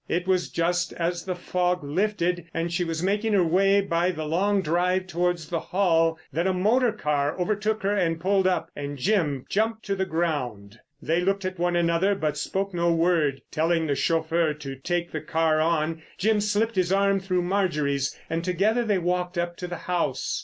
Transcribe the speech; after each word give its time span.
It 0.09 0.27
was 0.27 0.49
just 0.49 0.93
as 0.93 1.25
the 1.25 1.35
fog 1.35 1.83
lifted 1.83 2.47
and 2.55 2.73
she 2.73 2.83
was 2.83 3.03
making 3.03 3.33
her 3.33 3.43
way 3.43 3.81
by 3.81 4.09
the 4.09 4.25
long 4.25 4.63
drive 4.63 5.05
towards 5.05 5.47
the 5.49 5.59
Hall 5.59 6.17
that 6.33 6.47
a 6.47 6.53
motor 6.53 6.91
car 6.91 7.39
overtook 7.39 7.83
her 7.83 7.95
and 7.95 8.19
pulled 8.19 8.47
up, 8.47 8.71
and 8.75 8.97
Jim 8.97 9.45
jumped 9.47 9.85
to 9.85 9.95
the 9.95 10.07
ground. 10.07 10.79
They 11.03 11.21
looked 11.21 11.45
at 11.45 11.59
one 11.59 11.75
another, 11.75 12.15
but 12.15 12.35
spoke 12.35 12.73
no 12.73 12.91
word. 12.91 13.43
Telling 13.51 13.85
the 13.85 13.93
chauffeur 13.93 14.55
to 14.55 14.75
take 14.75 15.11
the 15.11 15.21
car 15.21 15.59
on, 15.61 16.01
Jim 16.17 16.41
slipped 16.41 16.77
his 16.77 16.91
arm 16.91 17.19
through 17.19 17.43
Marjorie's, 17.43 18.17
and 18.27 18.43
together 18.43 18.83
they 18.83 18.97
walked 18.97 19.37
up 19.37 19.55
to 19.57 19.67
the 19.67 19.77
house. 19.85 20.39